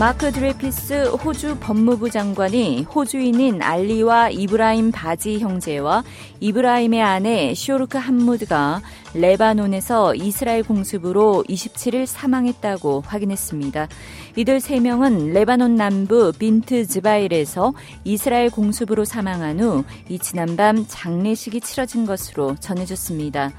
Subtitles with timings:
[0.00, 6.04] 마크 드레퓌스 호주 법무부 장관이 호주인인 알리와 이브라임 바지 형제와
[6.40, 8.80] 이브라임의 아내 쇼르크 함무드가
[9.12, 13.88] 레바논에서 이스라엘 공습으로 27일 사망했다고 확인했습니다.
[14.36, 17.74] 이들 3명은 레바논 남부 빈트 즈바일에서
[18.04, 23.52] 이스라엘 공습으로 사망한 후 이 지난밤 장례식이 치러진 것으로 전해졌습니다.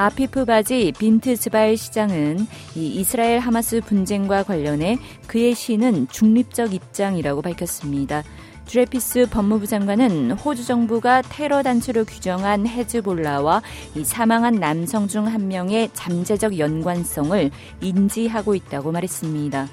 [0.00, 8.22] 아피프 바지 빈트 즈바일 시장은 이 이스라엘 하마스 분쟁과 관련해 그의 시는 중립적 입장이라고 밝혔습니다.
[8.64, 13.60] 드레피스 법무부 장관은 호주 정부가 테러 단체로 규정한 헤즈볼라와
[13.94, 17.50] 이 사망한 남성 중 한 명의 잠재적 연관성을
[17.82, 19.68] 인지하고 있다고 말했습니다.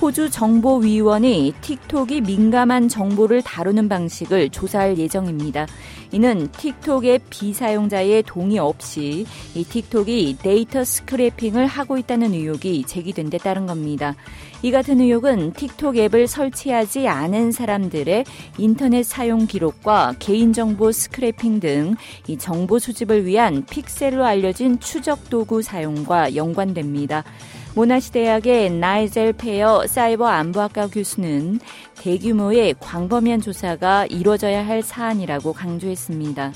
[0.00, 5.66] 호주 정보위원이 틱톡이 민감한 정보를 다루는 방식을 조사할 예정입니다.
[6.12, 13.66] 이는 틱톡의 비사용자의 동의 없이 이 틱톡이 데이터 scraping을 하고 있다는 의혹이 제기된 데 따른
[13.66, 14.16] 겁니다.
[14.62, 18.24] 이 같은 의혹은 틱톡 앱을 설치하지 않은 사람들의
[18.58, 21.94] 인터넷 사용 기록과 개인정보 scraping 등
[22.26, 27.24] 이 정보 수집을 위한 픽셀로 알려진 추적 도구 사용과 연관됩니다.
[27.74, 31.60] 모나시 대학의 나이젤 페어 사이버 안보학과 교수는
[31.98, 36.52] 대규모의 광범위한 조사가 이루어져야 할 사안이라고 강조했습니다.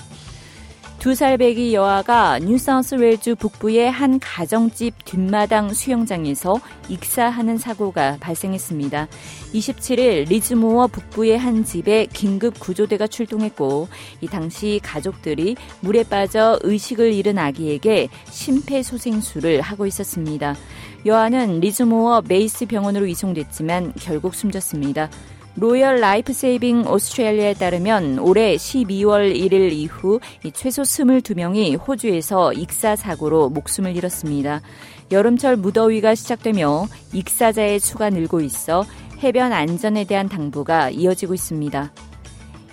[1.04, 9.08] 두 살 배기 여아가 뉴사우스웨일주 북부의 한 가정집 뒷마당 수영장에서 익사하는 사고가 발생했습니다.
[9.52, 13.88] 27일 리즈모어 북부의 한 집에 긴급 구조대가 출동했고
[14.22, 20.56] 이 당시 가족들이 물에 빠져 의식을 잃은 아기에게 심폐소생술을 하고 있었습니다.
[21.04, 25.10] 여아는 리즈모어 베이스 병원으로 이송됐지만 결국 숨졌습니다.
[25.56, 30.18] 로열 라이프 세이빙 오스트레일리아에 따르면 올해 12월 1일 이후
[30.52, 34.62] 최소 22명이 호주에서 익사 사고로 목숨을 잃었습니다.
[35.12, 38.84] 여름철 무더위가 시작되며 익사자의 수가 늘고 있어
[39.22, 41.92] 해변 안전에 대한 당부가 이어지고 있습니다.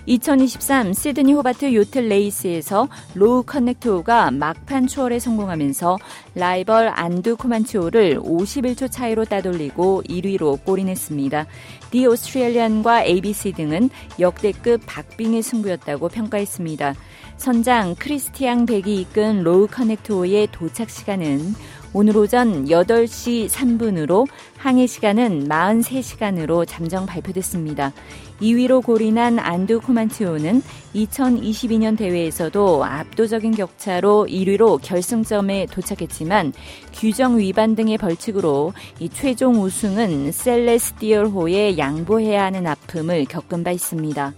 [0.06, 5.98] 2023 시드니 호바트 요트 레이스에서 로우 커넥트호가 막판 추월에 성공하면서
[6.34, 11.46] 라이벌 안두 코만치호를 51초 차이로 따돌리고 1위로 골인했습니다.
[11.90, 16.94] 디 오스트레일리안과 ABC 등은 역대급 박빙의 승부였다고 평가했습니다.
[17.36, 21.54] 선장 크리스티앙 백이 이끈 로우 커넥트호의 도착 시간은
[21.94, 24.26] 오늘 오전 8시 3분으로
[24.56, 27.92] 항해 시간은 43시간으로 잠정 발표됐습니다.
[28.40, 30.62] 2위로 골인한 안두 코만치호는
[30.94, 36.54] 2022년 대회에서도 압도적인 격차로 1위로 결승점에 도착했지만
[36.94, 44.32] 규정 위반 등의 벌칙으로 이 최종 우승은 셀레스티얼호에 양보해야 하는 아픔을 겪은 바 있습니다.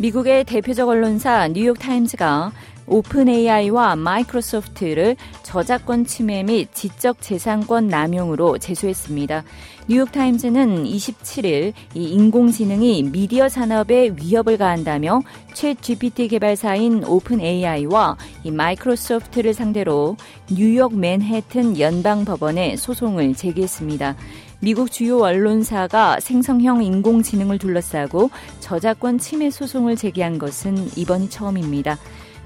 [0.00, 2.52] 미국의 대표적 언론사 뉴욕타임즈가
[2.88, 9.44] 오픈 AI와 마이크로소프트를 저작권 침해 및 지적 재산권 남용으로 제소했습니다.
[9.88, 15.22] 뉴욕타임즈는 27일 이 인공지능이 미디어 산업에 위협을 가한다며
[15.54, 20.16] 챗GPT 개발사인 오픈 AI와 이 마이크로소프트를 상대로
[20.50, 24.16] 뉴욕 맨해튼 연방법원에 소송을 제기했습니다.
[24.60, 31.96] 미국 주요 언론사가 생성형 인공지능을 둘러싸고 저작권 침해 소송을 제기한 것은 이번이 처음입니다.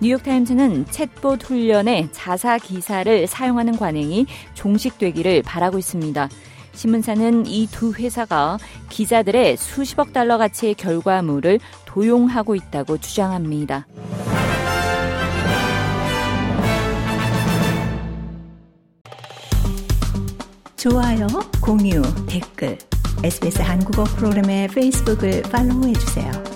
[0.02, 6.28] 뉴욕타임즈는 챗봇 훈련에 자사 기사를 사용하는 관행이 종식되기를 바라고 있습니다.
[6.74, 8.58] 신문사는 이 두 회사가
[8.88, 13.86] 기자들의 수십억 달러 가치의 결과물을 도용하고 있다고 주장합니다.
[20.76, 21.28] 좋아요,
[21.62, 22.76] 공유, 댓글,
[23.22, 26.51] SBS 한국어 프로그램의 페이스북을 팔로우해 주세요.